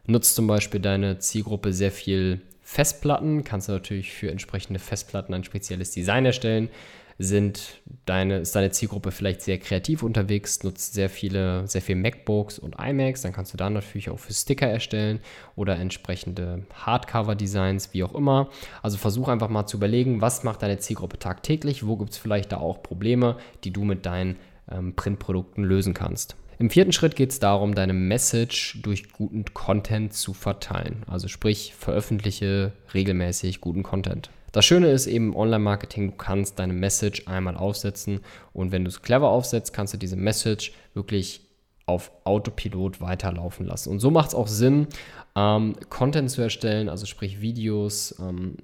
Nutzt 0.05 0.35
zum 0.35 0.47
Beispiel 0.47 0.79
deine 0.79 1.19
Zielgruppe 1.19 1.73
sehr 1.73 1.91
viel 1.91 2.41
Festplatten, 2.61 3.43
kannst 3.43 3.67
du 3.67 3.73
natürlich 3.73 4.11
für 4.11 4.31
entsprechende 4.31 4.79
Festplatten 4.79 5.33
ein 5.33 5.43
spezielles 5.43 5.91
Design 5.91 6.25
erstellen 6.25 6.69
sind 7.17 7.81
deine, 8.05 8.39
ist 8.39 8.55
deine 8.55 8.71
Zielgruppe 8.71 9.11
vielleicht 9.11 9.41
sehr 9.41 9.57
kreativ 9.57 10.03
unterwegs, 10.03 10.63
nutzt 10.63 10.93
sehr 10.93 11.09
viele, 11.09 11.65
sehr 11.67 11.81
viel 11.81 11.95
MacBooks 11.95 12.59
und 12.59 12.75
iMacs, 12.77 13.21
dann 13.21 13.31
kannst 13.31 13.53
du 13.53 13.57
da 13.57 13.69
natürlich 13.69 14.09
auch 14.09 14.19
für 14.19 14.33
Sticker 14.33 14.67
erstellen 14.67 15.19
oder 15.55 15.77
entsprechende 15.77 16.65
Hardcover-Designs, 16.73 17.93
wie 17.93 18.03
auch 18.03 18.13
immer. 18.13 18.49
Also 18.81 18.97
versuch 18.97 19.29
einfach 19.29 19.49
mal 19.49 19.65
zu 19.65 19.77
überlegen, 19.77 20.19
was 20.19 20.43
macht 20.43 20.61
deine 20.61 20.79
Zielgruppe 20.79 21.17
tagtäglich, 21.17 21.87
wo 21.87 21.95
gibt 21.95 22.11
es 22.11 22.17
vielleicht 22.17 22.51
da 22.51 22.57
auch 22.57 22.83
Probleme, 22.83 23.37
die 23.63 23.71
du 23.71 23.85
mit 23.85 24.05
deinen 24.05 24.35
ähm, 24.69 24.95
Printprodukten 24.95 25.63
lösen 25.63 25.93
kannst. 25.93 26.35
Im 26.57 26.69
vierten 26.69 26.93
Schritt 26.93 27.15
geht 27.15 27.31
es 27.31 27.39
darum, 27.39 27.75
deine 27.75 27.93
Message 27.93 28.79
durch 28.81 29.11
guten 29.11 29.43
Content 29.53 30.13
zu 30.13 30.33
verteilen. 30.33 31.03
Also 31.07 31.27
sprich, 31.27 31.73
veröffentliche 31.77 32.71
regelmäßig 32.93 33.59
guten 33.59 33.83
Content. 33.83 34.29
Das 34.55 34.63
Schöne 34.63 34.89
ist 34.89 35.05
eben 35.05 35.35
Online-Marketing, 35.35 36.11
du 36.11 36.15
kannst 36.15 36.59
deine 36.59 36.71
Message 36.71 37.27
einmal 37.27 37.57
aufsetzen 37.57 38.21
und 38.53 38.71
wenn 38.71 38.85
du 38.85 38.87
es 38.87 39.01
clever 39.01 39.27
aufsetzt, 39.27 39.73
kannst 39.73 39.93
du 39.93 39.97
diese 39.97 40.15
Message 40.15 40.71
wirklich 40.93 41.41
auf 41.85 42.09
Autopilot 42.23 43.01
weiterlaufen 43.01 43.65
lassen. 43.65 43.89
Und 43.89 43.99
so 43.99 44.11
macht 44.11 44.29
es 44.29 44.33
auch 44.33 44.47
Sinn, 44.47 44.87
ähm, 45.35 45.75
Content 45.89 46.31
zu 46.31 46.41
erstellen, 46.41 46.87
also 46.87 47.05
sprich 47.05 47.41
Videos, 47.41 48.15
ähm, 48.17 48.55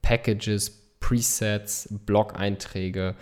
Packages, 0.00 0.70
Presets, 1.00 1.88
Blog-Einträge 2.06 3.16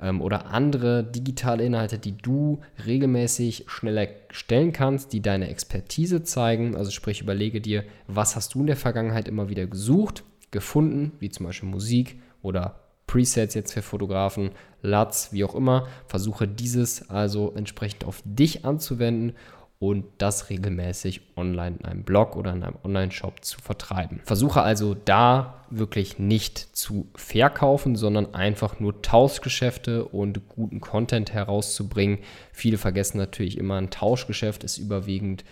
ähm, 0.00 0.22
oder 0.22 0.46
andere 0.46 1.04
digitale 1.04 1.62
Inhalte, 1.62 1.98
die 1.98 2.16
du 2.16 2.62
regelmäßig 2.86 3.66
schneller 3.66 4.08
stellen 4.30 4.72
kannst, 4.72 5.12
die 5.12 5.20
deine 5.20 5.50
Expertise 5.50 6.22
zeigen. 6.22 6.74
Also 6.74 6.90
sprich, 6.90 7.20
überlege 7.20 7.60
dir, 7.60 7.84
was 8.06 8.34
hast 8.34 8.54
du 8.54 8.60
in 8.60 8.66
der 8.66 8.78
Vergangenheit 8.78 9.28
immer 9.28 9.50
wieder 9.50 9.66
gesucht, 9.66 10.24
gefunden, 10.50 11.12
wie 11.18 11.30
zum 11.30 11.46
Beispiel 11.46 11.68
Musik 11.68 12.20
oder 12.42 12.80
Presets 13.06 13.54
jetzt 13.54 13.72
für 13.72 13.82
Fotografen, 13.82 14.50
LUTs, 14.82 15.32
wie 15.32 15.44
auch 15.44 15.54
immer. 15.54 15.88
Versuche 16.06 16.46
dieses 16.46 17.10
also 17.10 17.52
entsprechend 17.56 18.04
auf 18.04 18.22
dich 18.24 18.64
anzuwenden 18.64 19.34
und 19.80 20.04
das 20.18 20.50
regelmäßig 20.50 21.22
online 21.36 21.76
in 21.78 21.84
einem 21.86 22.04
Blog 22.04 22.36
oder 22.36 22.52
in 22.52 22.62
einem 22.62 22.76
Online-Shop 22.84 23.42
zu 23.42 23.60
vertreiben. 23.60 24.20
Versuche 24.24 24.60
also 24.60 24.94
da 24.94 25.64
wirklich 25.70 26.18
nicht 26.18 26.58
zu 26.76 27.08
verkaufen, 27.14 27.96
sondern 27.96 28.34
einfach 28.34 28.78
nur 28.78 29.00
Tauschgeschäfte 29.00 30.04
und 30.04 30.48
guten 30.48 30.80
Content 30.80 31.32
herauszubringen. 31.32 32.18
Viele 32.52 32.76
vergessen 32.76 33.16
natürlich 33.16 33.56
immer, 33.56 33.76
ein 33.76 33.90
Tauschgeschäft 33.90 34.64
ist 34.64 34.76
überwiegend 34.76 35.44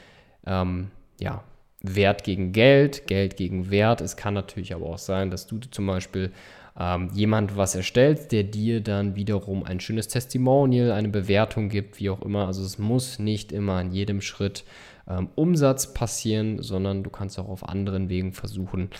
ähm, 0.47 0.91
ja, 1.19 1.43
Wert 1.83 2.25
gegen 2.25 2.53
Geld, 2.53 3.07
Geld 3.07 3.37
gegen 3.37 3.71
Wert. 3.71 4.01
Es 4.01 4.17
kann 4.17 4.35
natürlich 4.35 4.75
aber 4.75 4.87
auch 4.87 4.99
sein, 4.99 5.31
dass 5.31 5.47
du 5.47 5.59
zum 5.59 5.87
Beispiel 5.87 6.33
ähm, 6.79 7.11
jemand 7.13 7.57
was 7.57 7.75
erstellt, 7.75 8.33
der 8.33 8.45
dir 8.45 8.81
dann 8.81 9.17
wiederum 9.17 9.65
ein 9.65 9.81
schönes 9.81 10.09
Testimonial, 10.09 10.93
eine 10.93 11.09
Bewertung 11.09 11.69
gibt, 11.69 11.99
wie 12.01 12.11
auch 12.11 12.23
immer. 12.23 12.47
Also 12.47 12.65
es 12.65 12.79
muss 12.79 13.19
nicht 13.19 13.53
immer 13.53 13.75
an 13.75 13.93
jedem 13.93 14.21
Schritt 14.21 14.65
ähm, 15.09 15.29
Umsatz 15.35 15.93
passieren, 15.95 16.63
sondern 16.63 17.03
du 17.03 17.11
kannst 17.11 17.39
auch 17.39 17.49
auf 17.49 17.69
anderen 17.69 18.09
Wegen 18.09 18.33
versuchen, 18.33 18.91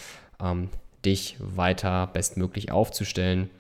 ähm, 0.43 0.69
dich 1.05 1.37
weiter 1.39 2.09
bestmöglich 2.13 2.73
aufzustellen. 2.73 3.51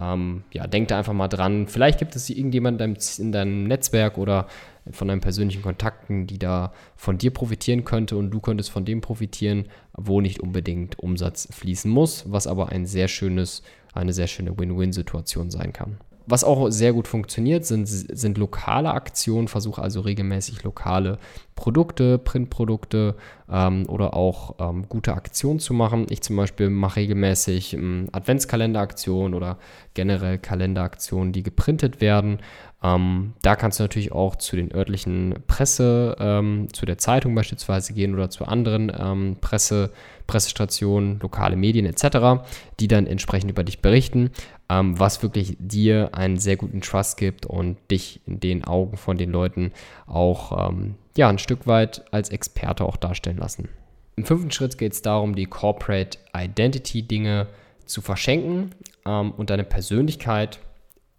Ähm, 0.00 0.44
ja, 0.52 0.66
denk 0.66 0.88
da 0.88 0.98
einfach 0.98 1.12
mal 1.12 1.28
dran. 1.28 1.66
Vielleicht 1.66 1.98
gibt 1.98 2.16
es 2.16 2.30
irgendjemand 2.30 2.80
in 2.80 2.94
deinem, 2.94 2.96
in 3.18 3.32
deinem 3.32 3.64
Netzwerk 3.64 4.16
oder 4.16 4.46
von 4.92 5.08
deinen 5.08 5.20
persönlichen 5.20 5.62
Kontakten, 5.62 6.26
die 6.26 6.38
da 6.38 6.72
von 6.96 7.18
dir 7.18 7.32
profitieren 7.32 7.84
könnte 7.84 8.16
und 8.16 8.30
du 8.30 8.40
könntest 8.40 8.70
von 8.70 8.84
dem 8.84 9.00
profitieren, 9.00 9.66
wo 9.92 10.20
nicht 10.20 10.40
unbedingt 10.40 10.98
Umsatz 10.98 11.48
fließen 11.52 11.90
muss, 11.90 12.24
was 12.30 12.46
aber 12.46 12.70
ein 12.70 12.86
sehr 12.86 13.08
schönes, 13.08 13.62
eine 13.94 14.12
sehr 14.12 14.26
schöne 14.26 14.58
Win-Win-Situation 14.58 15.50
sein 15.50 15.72
kann. 15.72 15.98
Was 16.30 16.44
auch 16.44 16.68
sehr 16.68 16.92
gut 16.92 17.08
funktioniert, 17.08 17.64
sind, 17.64 17.86
sind 17.86 18.36
lokale 18.36 18.90
Aktionen. 18.90 19.48
Versuche 19.48 19.80
also 19.80 20.00
regelmäßig 20.00 20.62
lokale 20.62 21.18
Produkte, 21.54 22.18
Printprodukte 22.18 23.16
ähm, 23.50 23.86
oder 23.88 24.12
auch 24.12 24.56
ähm, 24.58 24.86
gute 24.90 25.14
Aktionen 25.14 25.58
zu 25.58 25.72
machen. 25.72 26.06
Ich 26.10 26.20
zum 26.20 26.36
Beispiel 26.36 26.68
mache 26.68 27.00
regelmäßig 27.00 27.72
ähm, 27.72 28.08
Adventskalenderaktionen 28.12 29.32
oder 29.32 29.56
generell 29.94 30.36
Kalenderaktionen, 30.36 31.32
die 31.32 31.42
geprintet 31.42 32.02
werden. 32.02 32.40
Ähm, 32.82 33.32
da 33.42 33.56
kannst 33.56 33.80
du 33.80 33.84
natürlich 33.84 34.12
auch 34.12 34.36
zu 34.36 34.54
den 34.54 34.72
örtlichen 34.72 35.34
Presse, 35.46 36.14
ähm, 36.20 36.68
zu 36.72 36.86
der 36.86 36.98
Zeitung 36.98 37.34
beispielsweise 37.34 37.92
gehen 37.92 38.14
oder 38.14 38.30
zu 38.30 38.44
anderen 38.44 38.92
ähm, 38.96 39.38
Presse, 39.40 39.90
Pressestationen, 40.28 41.18
lokale 41.20 41.56
Medien 41.56 41.86
etc., 41.86 42.44
die 42.78 42.86
dann 42.86 43.06
entsprechend 43.06 43.50
über 43.50 43.64
dich 43.64 43.80
berichten, 43.80 44.30
ähm, 44.70 44.98
was 44.98 45.22
wirklich 45.22 45.56
dir 45.58 46.10
einen 46.12 46.38
sehr 46.38 46.56
guten 46.56 46.80
Trust 46.80 47.16
gibt 47.16 47.46
und 47.46 47.78
dich 47.90 48.20
in 48.26 48.40
den 48.40 48.64
Augen 48.64 48.96
von 48.96 49.16
den 49.16 49.30
Leuten 49.30 49.72
auch 50.06 50.70
ähm, 50.70 50.96
ja, 51.16 51.28
ein 51.28 51.38
Stück 51.38 51.66
weit 51.66 52.04
als 52.12 52.30
Experte 52.30 52.84
auch 52.84 52.96
darstellen 52.96 53.38
lassen. 53.38 53.68
Im 54.16 54.24
fünften 54.24 54.50
Schritt 54.50 54.78
geht 54.78 54.92
es 54.92 55.02
darum, 55.02 55.34
die 55.34 55.46
Corporate 55.46 56.18
Identity 56.36 57.02
Dinge 57.02 57.46
zu 57.86 58.00
verschenken 58.00 58.74
ähm, 59.06 59.32
und 59.32 59.50
deine 59.50 59.64
Persönlichkeit 59.64 60.58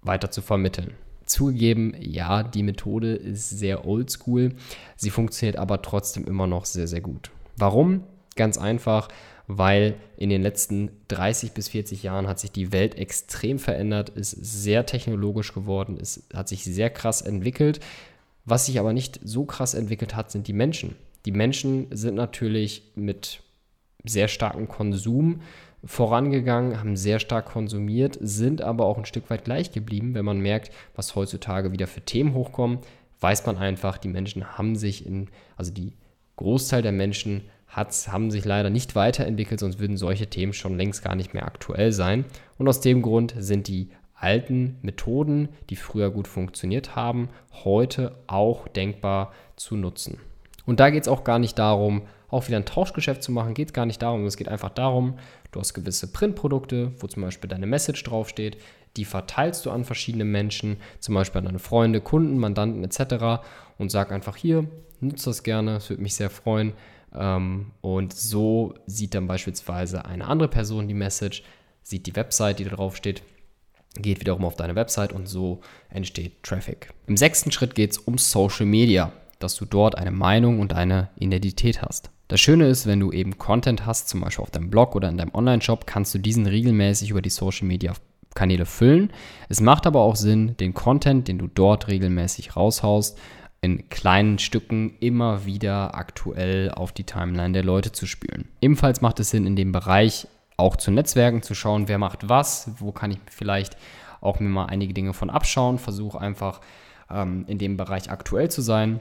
weiter 0.02 0.32
zu 0.32 0.42
vermitteln. 0.42 0.94
Zugegeben, 1.26 1.96
ja, 2.00 2.44
die 2.44 2.64
Methode 2.64 3.14
ist 3.14 3.50
sehr 3.50 3.86
oldschool. 3.86 4.56
Sie 4.96 5.12
funktioniert 5.12 5.58
aber 5.58 5.82
trotzdem 5.82 6.26
immer 6.26 6.48
noch 6.48 6.66
sehr, 6.66 6.88
sehr 6.88 7.02
gut. 7.02 7.30
Warum? 7.56 8.04
Ganz 8.36 8.58
einfach, 8.58 9.10
weil 9.52 9.96
in 10.16 10.30
den 10.30 10.44
letzten 10.44 10.92
30 11.08 11.54
bis 11.54 11.70
40 11.70 12.04
Jahren 12.04 12.28
hat 12.28 12.40
sich 12.40 12.52
die 12.52 12.72
Welt 12.72 12.96
extrem 12.96 13.58
verändert, 13.58 14.10
ist 14.10 14.30
sehr 14.30 14.86
technologisch 14.86 15.56
geworden, 15.56 15.98
es 16.00 16.28
hat 16.36 16.48
sich 16.48 16.64
sehr 16.64 16.92
krass 16.92 17.24
entwickelt. 17.24 17.80
Was 18.46 18.68
sich 18.68 18.80
aber 18.80 18.94
nicht 18.94 19.20
so 19.24 19.46
krass 19.46 19.74
entwickelt 19.74 20.16
hat, 20.16 20.30
sind 20.30 20.48
die 20.48 20.54
Menschen. 20.54 20.96
Die 21.26 21.32
Menschen 21.32 21.88
sind 21.90 22.14
natürlich 22.14 22.92
mit 22.94 23.42
sehr 24.06 24.28
starkem 24.28 24.68
Konsum 24.68 25.42
vorangegangen, 25.84 26.80
haben 26.80 26.96
sehr 26.96 27.18
stark 27.18 27.48
konsumiert, 27.48 28.20
sind 28.22 28.62
aber 28.62 28.86
auch 28.86 29.00
ein 29.00 29.06
Stück 29.06 29.32
weit 29.32 29.46
gleich 29.46 29.72
geblieben. 29.72 30.14
Wenn 30.14 30.26
man 30.26 30.40
merkt, 30.40 30.72
was 30.96 31.16
heutzutage 31.16 31.72
wieder 31.72 31.88
für 31.88 32.02
Themen 32.02 32.36
hochkommen, 32.36 32.80
weiß 33.20 33.48
man 33.48 33.58
einfach, 33.58 33.98
die 33.98 34.10
Menschen 34.10 34.60
haben 34.60 34.76
sich 34.76 35.08
in, 35.08 35.28
also 35.58 35.72
die 35.72 35.94
Großteil 36.36 36.84
der 36.84 36.92
Menschen 36.92 37.42
hat, 37.70 37.94
haben 38.12 38.32
sich 38.32 38.46
leider 38.46 38.70
nicht 38.70 38.96
weiterentwickelt, 38.96 39.60
sonst 39.60 39.80
würden 39.80 39.98
solche 39.98 40.28
Themen 40.28 40.54
schon 40.54 40.78
längst 40.78 41.04
gar 41.04 41.16
nicht 41.16 41.34
mehr 41.34 41.46
aktuell 41.46 41.92
sein. 41.92 42.26
Und 42.58 42.68
aus 42.68 42.82
dem 42.82 43.02
Grund 43.02 43.34
sind 43.38 43.68
die 43.68 43.90
alten 44.16 44.78
Methoden, 44.82 45.50
die 45.70 45.76
früher 45.76 46.10
gut 46.12 46.28
funktioniert 46.28 46.96
haben, 46.96 47.30
heute 47.64 48.16
auch 48.28 48.68
denkbar 48.68 49.32
zu 49.56 49.76
nutzen. 49.76 50.20
Und 50.66 50.80
da 50.80 50.90
geht 50.90 51.04
es 51.04 51.08
auch 51.08 51.24
gar 51.24 51.40
nicht 51.40 51.58
darum, 51.58 52.04
auch 52.30 52.48
wieder 52.48 52.58
ein 52.58 52.66
Tauschgeschäft 52.66 53.24
zu 53.24 53.32
machen, 53.32 53.54
geht 53.54 53.70
es 53.70 53.74
gar 53.74 53.86
nicht 53.86 54.02
darum. 54.02 54.26
Es 54.26 54.38
geht 54.38 54.50
einfach 54.50 54.70
darum, 54.70 55.18
du 55.52 55.60
hast 55.60 55.74
gewisse 55.74 56.12
Printprodukte, 56.12 56.92
wo 57.00 57.08
zum 57.08 57.24
Beispiel 57.24 57.50
deine 57.50 57.66
Message 57.66 58.04
draufsteht, 58.04 58.58
die 58.98 59.06
verteilst 59.06 59.66
du 59.66 59.72
an 59.72 59.86
verschiedene 59.86 60.26
Menschen, 60.26 60.78
zum 61.00 61.16
Beispiel 61.16 61.40
an 61.40 61.46
deine 61.46 61.60
Freunde, 61.60 62.02
Kunden, 62.02 62.38
Mandanten 62.38 62.84
etc. 62.84 63.42
und 63.78 63.90
sag 63.92 64.12
einfach 64.12 64.36
hier, 64.36 64.66
nutze 65.00 65.30
das 65.30 65.44
gerne, 65.44 65.78
es 65.78 65.90
würde 65.90 66.04
mich 66.04 66.16
sehr 66.16 66.30
freuen. 66.30 66.74
Ähm, 67.14 67.72
und 67.82 68.14
so 68.14 68.74
sieht 68.86 69.14
dann 69.14 69.28
beispielsweise 69.28 70.06
eine 70.06 70.26
andere 70.26 70.50
Person 70.50 70.88
die 70.88 70.94
Message, 70.94 71.44
sieht 71.84 72.06
die 72.06 72.16
Website, 72.16 72.60
die 72.60 72.66
da 72.66 72.76
draufsteht, 72.76 73.24
geht 73.96 74.20
wiederum 74.20 74.46
auf 74.46 74.56
deine 74.56 74.76
Website 74.76 75.14
und 75.14 75.28
so 75.28 75.62
entsteht 75.90 76.44
Traffic. 76.44 76.94
Im 77.08 77.18
sechsten 77.18 77.52
Schritt 77.52 77.76
geht 77.76 77.92
es 77.92 77.98
um 77.98 78.18
Social 78.18 78.66
Media, 78.66 79.12
dass 79.40 79.56
du 79.56 79.66
dort 79.66 79.98
eine 79.98 80.12
Meinung 80.12 80.60
und 80.60 80.74
eine 80.74 81.10
Identität 81.18 81.82
hast. 81.82 82.12
Das 82.28 82.40
Schöne 82.40 82.68
ist, 82.68 82.86
wenn 82.86 83.00
du 83.00 83.12
eben 83.12 83.40
Content 83.40 83.88
hast, 83.88 84.08
zum 84.08 84.22
Beispiel 84.22 84.44
auf 84.44 84.52
deinem 84.52 84.70
Blog 84.70 84.96
oder 84.96 85.10
in 85.10 85.18
deinem 85.18 85.34
Online-Shop, 85.34 85.88
kannst 85.88 86.14
du 86.14 86.20
diesen 86.20 86.46
regelmäßig 86.46 87.10
über 87.10 87.24
die 87.24 87.32
Social 87.32 87.68
Media 87.68 87.94
Kanäle 88.36 88.68
füllen. 88.68 89.12
Es 89.50 89.60
macht 89.60 89.88
aber 89.88 90.02
auch 90.02 90.16
Sinn, 90.16 90.56
den 90.58 90.76
Content, 90.76 91.28
den 91.28 91.40
du 91.40 91.48
dort 91.48 91.88
regelmäßig 91.88 92.56
raushaust, 92.56 93.18
in 93.62 93.90
kleinen 93.90 94.40
Stücken 94.40 94.96
immer 95.00 95.46
wieder 95.46 95.96
aktuell 95.96 96.72
auf 96.72 96.92
die 96.92 97.04
Timeline 97.04 97.54
der 97.54 97.64
Leute 97.64 97.92
zu 97.92 98.06
spülen. 98.06 98.48
Ebenfalls 98.62 99.02
macht 99.02 99.20
es 99.20 99.32
Sinn, 99.32 99.46
in 99.46 99.56
dem 99.56 99.72
Bereich 99.72 100.28
auch 100.58 100.76
zu 100.76 100.92
Netzwerken 100.92 101.42
zu 101.42 101.56
schauen, 101.56 101.88
wer 101.88 101.98
macht 101.98 102.30
was, 102.30 102.72
wo 102.80 102.92
kann 102.92 103.12
ich 103.12 103.20
vielleicht 103.30 103.78
auch 104.22 104.40
mir 104.40 104.50
mal 104.50 104.66
einige 104.66 104.94
Dinge 104.94 105.14
von 105.14 105.30
abschauen, 105.30 105.80
versuche 105.80 106.20
einfach 106.20 106.62
ähm, 107.10 107.46
in 107.48 107.58
dem 107.58 107.78
Bereich 107.78 108.10
aktuell 108.10 108.50
zu 108.52 108.62
sein 108.62 109.00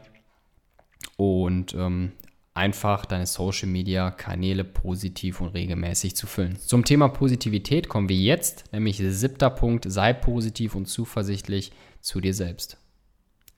und 1.17 1.75
ähm, 1.75 2.13
einfach 2.55 3.07
deine 3.07 3.27
Social 3.27 3.69
Media 3.69 4.11
Kanäle 4.11 4.65
positiv 4.65 5.41
und 5.41 5.49
regelmäßig 5.49 6.17
zu 6.17 6.27
füllen. 6.27 6.59
Zum 6.59 6.85
Thema 6.85 7.09
Positivität 7.09 7.89
kommen 7.89 8.09
wir 8.09 8.17
jetzt, 8.17 8.73
nämlich 8.73 8.99
siebter 8.99 9.51
Punkt, 9.51 9.85
sei 9.89 10.13
positiv 10.13 10.75
und 10.75 10.87
zuversichtlich 10.87 11.73
zu 12.01 12.21
dir 12.21 12.35
selbst. 12.35 12.78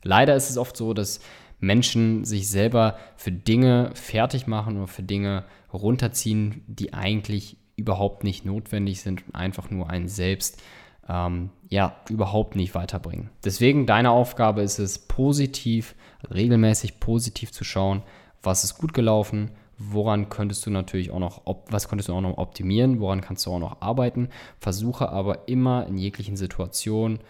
Leider 0.02 0.34
ist 0.34 0.50
es 0.50 0.58
oft 0.58 0.76
so, 0.76 0.94
dass 0.94 1.20
Menschen 1.60 2.24
sich 2.24 2.48
selber 2.48 2.96
für 3.16 3.32
Dinge 3.32 3.90
fertig 3.94 4.46
machen 4.46 4.78
oder 4.78 4.86
für 4.86 5.02
Dinge 5.02 5.44
runterziehen, 5.72 6.64
die 6.66 6.94
eigentlich 6.94 7.56
überhaupt 7.76 8.24
nicht 8.24 8.44
notwendig 8.44 9.00
sind 9.00 9.26
und 9.26 9.34
einfach 9.34 9.70
nur 9.70 9.90
einen 9.90 10.08
selbst 10.08 10.60
ähm, 11.08 11.50
ja 11.68 11.96
überhaupt 12.08 12.56
nicht 12.56 12.74
weiterbringen. 12.74 13.30
Deswegen 13.44 13.86
deine 13.86 14.10
Aufgabe 14.10 14.62
ist 14.62 14.78
es, 14.78 14.98
positiv, 14.98 15.94
regelmäßig 16.32 17.00
positiv 17.00 17.52
zu 17.52 17.64
schauen, 17.64 18.02
was 18.42 18.64
ist 18.64 18.78
gut 18.78 18.94
gelaufen, 18.94 19.50
woran 19.78 20.28
könntest 20.28 20.64
du 20.66 20.70
natürlich 20.70 21.10
auch 21.10 21.18
noch, 21.18 21.42
was 21.68 21.88
könntest 21.88 22.08
du 22.08 22.14
auch 22.14 22.20
noch 22.20 22.38
optimieren, 22.38 23.00
woran 23.00 23.22
kannst 23.22 23.46
du 23.46 23.50
auch 23.50 23.58
noch 23.58 23.80
arbeiten. 23.80 24.28
Versuche 24.60 25.08
aber 25.08 25.48
immer 25.48 25.86
in 25.86 25.96
jeglichen 25.96 26.36
Situationen 26.36 27.20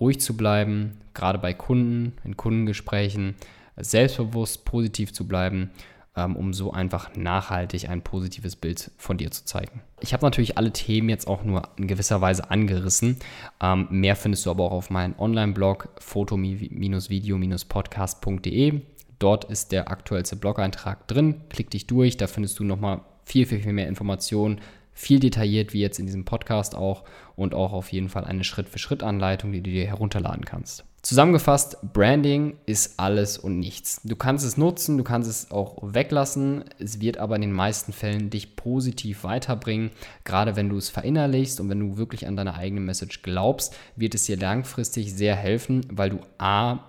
ruhig 0.00 0.20
zu 0.20 0.36
bleiben, 0.36 0.98
gerade 1.14 1.38
bei 1.38 1.54
Kunden, 1.54 2.14
in 2.24 2.36
Kundengesprächen, 2.36 3.36
selbstbewusst 3.76 4.64
positiv 4.64 5.12
zu 5.12 5.28
bleiben, 5.28 5.70
ähm, 6.16 6.34
um 6.36 6.52
so 6.54 6.72
einfach 6.72 7.14
nachhaltig 7.14 7.88
ein 7.88 8.02
positives 8.02 8.56
Bild 8.56 8.90
von 8.96 9.18
dir 9.18 9.30
zu 9.30 9.44
zeigen. 9.44 9.82
Ich 10.00 10.12
habe 10.12 10.24
natürlich 10.24 10.58
alle 10.58 10.72
Themen 10.72 11.08
jetzt 11.08 11.28
auch 11.28 11.44
nur 11.44 11.62
in 11.76 11.86
gewisser 11.86 12.20
Weise 12.20 12.50
angerissen. 12.50 13.18
Ähm, 13.60 13.86
mehr 13.90 14.16
findest 14.16 14.46
du 14.46 14.50
aber 14.50 14.64
auch 14.64 14.72
auf 14.72 14.90
meinem 14.90 15.14
Online-Blog 15.18 15.90
foto-video-podcast.de. 15.98 18.80
Dort 19.18 19.44
ist 19.44 19.72
der 19.72 19.90
aktuellste 19.90 20.36
Blog-Eintrag 20.36 21.08
drin. 21.08 21.42
Klick 21.48 21.70
dich 21.70 21.86
durch, 21.86 22.16
da 22.16 22.26
findest 22.26 22.58
du 22.58 22.64
nochmal 22.64 23.00
viel, 23.24 23.46
viel, 23.46 23.60
viel 23.60 23.72
mehr 23.72 23.88
Informationen, 23.88 24.60
viel 24.96 25.20
detailliert 25.20 25.74
wie 25.74 25.80
jetzt 25.80 26.00
in 26.00 26.06
diesem 26.06 26.24
Podcast 26.24 26.74
auch 26.74 27.04
und 27.36 27.54
auch 27.54 27.72
auf 27.72 27.92
jeden 27.92 28.08
Fall 28.08 28.24
eine 28.24 28.42
Schritt-für-Schritt-Anleitung, 28.42 29.52
die 29.52 29.60
du 29.60 29.70
dir 29.70 29.86
herunterladen 29.86 30.44
kannst. 30.44 30.84
Zusammengefasst, 31.02 31.76
Branding 31.92 32.56
ist 32.64 32.98
alles 32.98 33.38
und 33.38 33.60
nichts. 33.60 34.00
Du 34.02 34.16
kannst 34.16 34.44
es 34.44 34.56
nutzen, 34.56 34.98
du 34.98 35.04
kannst 35.04 35.30
es 35.30 35.52
auch 35.52 35.76
weglassen. 35.82 36.64
Es 36.80 37.00
wird 37.00 37.18
aber 37.18 37.36
in 37.36 37.42
den 37.42 37.52
meisten 37.52 37.92
Fällen 37.92 38.30
dich 38.30 38.56
positiv 38.56 39.22
weiterbringen. 39.22 39.90
Gerade 40.24 40.56
wenn 40.56 40.68
du 40.68 40.78
es 40.78 40.88
verinnerlichst 40.88 41.60
und 41.60 41.68
wenn 41.68 41.78
du 41.78 41.96
wirklich 41.98 42.26
an 42.26 42.34
deine 42.34 42.54
eigene 42.54 42.80
Message 42.80 43.22
glaubst, 43.22 43.76
wird 43.94 44.16
es 44.16 44.24
dir 44.24 44.36
langfristig 44.36 45.14
sehr 45.14 45.36
helfen, 45.36 45.86
weil 45.90 46.10
du 46.10 46.20
A 46.38 46.80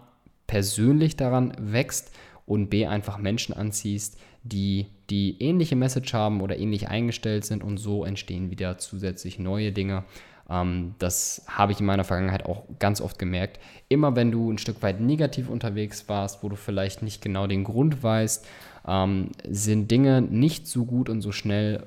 persönlich 0.47 1.17
daran 1.17 1.53
wächst 1.59 2.11
und 2.47 2.69
B 2.69 2.87
einfach 2.87 3.19
Menschen 3.19 3.53
anziehst, 3.53 4.17
die 4.41 4.87
die 5.09 5.41
ähnliche 5.41 5.75
Message 5.75 6.13
haben 6.13 6.41
oder 6.41 6.57
ähnlich 6.57 6.87
eingestellt 6.87 7.45
sind 7.45 7.63
und 7.63 7.77
so 7.77 8.03
entstehen 8.03 8.49
wieder 8.49 8.77
zusätzlich 8.77 9.37
neue 9.37 9.71
Dinge. 9.71 10.05
Ähm, 10.49 10.95
das 10.97 11.43
habe 11.47 11.73
ich 11.73 11.79
in 11.79 11.85
meiner 11.85 12.05
Vergangenheit 12.05 12.45
auch 12.45 12.63
ganz 12.79 13.01
oft 13.01 13.19
gemerkt. 13.19 13.59
Immer 13.89 14.15
wenn 14.15 14.31
du 14.31 14.51
ein 14.51 14.57
Stück 14.57 14.81
weit 14.81 14.99
negativ 14.99 15.49
unterwegs 15.49 16.07
warst, 16.07 16.41
wo 16.41 16.49
du 16.49 16.55
vielleicht 16.55 17.03
nicht 17.03 17.21
genau 17.21 17.47
den 17.47 17.63
Grund 17.63 18.01
weißt, 18.01 18.45
ähm, 18.87 19.31
sind 19.47 19.91
Dinge 19.91 20.21
nicht 20.21 20.67
so 20.67 20.85
gut 20.85 21.09
und 21.09 21.21
so 21.21 21.31
schnell 21.31 21.83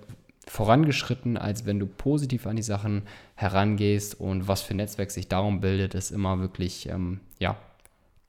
vorangeschritten, 0.47 1.37
als 1.37 1.65
wenn 1.65 1.79
du 1.79 1.87
positiv 1.87 2.47
an 2.47 2.57
die 2.57 2.63
Sachen 2.63 3.03
herangehst 3.35 4.19
und 4.19 4.49
was 4.49 4.63
für 4.63 4.75
Netzwerk 4.75 5.11
sich 5.11 5.29
darum 5.29 5.61
bildet, 5.61 5.95
ist 5.95 6.11
immer 6.11 6.41
wirklich 6.41 6.89
ähm, 6.89 7.21
ja, 7.39 7.57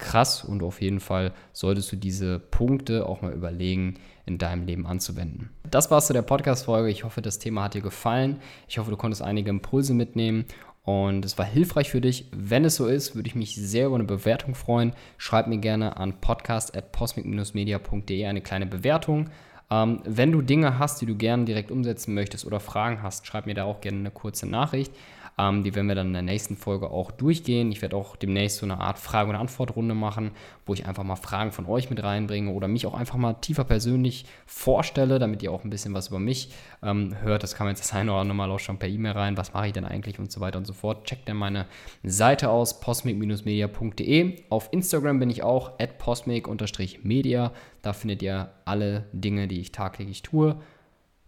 krass 0.01 0.43
und 0.43 0.63
auf 0.63 0.81
jeden 0.81 0.99
Fall 0.99 1.31
solltest 1.53 1.91
du 1.91 1.95
diese 1.95 2.39
Punkte 2.39 3.07
auch 3.07 3.21
mal 3.21 3.31
überlegen, 3.31 3.93
in 4.25 4.37
deinem 4.37 4.65
Leben 4.65 4.85
anzuwenden. 4.85 5.49
Das 5.69 5.89
war's 5.89 6.07
zu 6.07 6.13
der 6.13 6.23
Podcast-Folge. 6.23 6.89
Ich 6.89 7.05
hoffe, 7.05 7.21
das 7.21 7.39
Thema 7.39 7.63
hat 7.63 7.75
dir 7.75 7.81
gefallen. 7.81 8.41
Ich 8.67 8.77
hoffe, 8.77 8.91
du 8.91 8.97
konntest 8.97 9.21
einige 9.21 9.49
Impulse 9.49 9.93
mitnehmen 9.93 10.43
und 10.83 11.23
es 11.23 11.37
war 11.37 11.45
hilfreich 11.45 11.91
für 11.91 12.01
dich. 12.01 12.25
Wenn 12.31 12.65
es 12.65 12.75
so 12.75 12.87
ist, 12.87 13.15
würde 13.15 13.29
ich 13.29 13.35
mich 13.35 13.55
sehr 13.55 13.87
über 13.87 13.95
eine 13.95 14.03
Bewertung 14.03 14.55
freuen. 14.55 14.93
Schreib 15.17 15.47
mir 15.47 15.59
gerne 15.59 15.95
an 15.97 16.19
podcast.posmic-media.de 16.19 18.25
eine 18.25 18.41
kleine 18.41 18.65
Bewertung. 18.65 19.29
Ähm, 19.69 20.01
wenn 20.03 20.31
du 20.31 20.41
Dinge 20.41 20.79
hast, 20.79 21.01
die 21.01 21.05
du 21.05 21.15
gerne 21.15 21.45
direkt 21.45 21.71
umsetzen 21.71 22.13
möchtest 22.13 22.45
oder 22.45 22.59
Fragen 22.59 23.03
hast, 23.03 23.27
schreib 23.27 23.45
mir 23.45 23.53
da 23.53 23.65
auch 23.65 23.81
gerne 23.81 23.99
eine 23.99 24.11
kurze 24.11 24.47
Nachricht. 24.47 24.93
Ähm, 25.41 25.63
die 25.63 25.73
werden 25.73 25.87
wir 25.87 25.95
dann 25.95 26.07
in 26.07 26.13
der 26.13 26.21
nächsten 26.21 26.55
Folge 26.55 26.91
auch 26.91 27.09
durchgehen. 27.09 27.71
Ich 27.71 27.81
werde 27.81 27.95
auch 27.95 28.15
demnächst 28.15 28.57
so 28.57 28.65
eine 28.65 28.79
Art 28.79 28.99
Frage- 28.99 29.31
und 29.31 29.35
Antwortrunde 29.35 29.95
machen, 29.95 30.31
wo 30.67 30.73
ich 30.73 30.85
einfach 30.85 31.03
mal 31.03 31.15
Fragen 31.15 31.51
von 31.51 31.65
euch 31.65 31.89
mit 31.89 32.03
reinbringe 32.03 32.51
oder 32.51 32.67
mich 32.67 32.85
auch 32.85 32.93
einfach 32.93 33.15
mal 33.15 33.33
tiefer 33.33 33.63
persönlich 33.63 34.25
vorstelle, 34.45 35.17
damit 35.17 35.41
ihr 35.41 35.51
auch 35.51 35.63
ein 35.63 35.71
bisschen 35.71 35.95
was 35.95 36.09
über 36.09 36.19
mich 36.19 36.51
ähm, 36.83 37.15
hört. 37.21 37.41
Das 37.41 37.55
kann 37.55 37.65
man 37.65 37.75
jetzt 37.75 37.83
das 37.83 37.93
eine 37.93 38.11
oder 38.11 38.21
andere 38.21 38.35
Mal 38.35 38.51
auch 38.51 38.59
schon 38.59 38.77
per 38.77 38.87
E-Mail 38.87 39.13
rein. 39.13 39.37
Was 39.37 39.53
mache 39.53 39.67
ich 39.67 39.73
denn 39.73 39.85
eigentlich 39.85 40.19
und 40.19 40.31
so 40.31 40.41
weiter 40.41 40.59
und 40.59 40.65
so 40.65 40.73
fort. 40.73 41.05
Checkt 41.05 41.27
dann 41.27 41.37
meine 41.37 41.65
Seite 42.03 42.49
aus, 42.49 42.79
posmic-media.de. 42.79 44.43
Auf 44.49 44.69
Instagram 44.71 45.19
bin 45.19 45.31
ich 45.31 45.41
auch, 45.41 45.79
at 45.79 45.97
posmic-media. 45.97 47.51
Da 47.81 47.93
findet 47.93 48.21
ihr 48.21 48.51
alle 48.65 49.05
Dinge, 49.11 49.47
die 49.47 49.59
ich 49.59 49.71
tagtäglich 49.71 50.21
tue. 50.21 50.57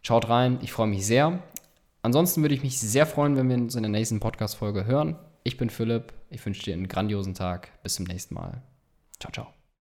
Schaut 0.03 0.29
rein, 0.29 0.59
ich 0.61 0.71
freue 0.71 0.87
mich 0.87 1.05
sehr. 1.05 1.41
Ansonsten 2.03 2.41
würde 2.41 2.53
ich 2.53 2.63
mich 2.63 2.79
sehr 2.79 3.05
freuen, 3.05 3.37
wenn 3.37 3.49
wir 3.49 3.55
uns 3.55 3.75
in 3.75 3.83
der 3.83 3.89
nächsten 3.89 4.19
Podcast-Folge 4.19 4.85
hören. 4.85 5.15
Ich 5.43 5.57
bin 5.57 5.69
Philipp, 5.69 6.13
ich 6.29 6.45
wünsche 6.45 6.63
dir 6.63 6.73
einen 6.73 6.87
grandiosen 6.87 7.33
Tag. 7.33 7.71
Bis 7.81 7.95
zum 7.95 8.05
nächsten 8.05 8.35
Mal. 8.35 8.61
Ciao, 9.19 9.31
ciao. 9.31 9.62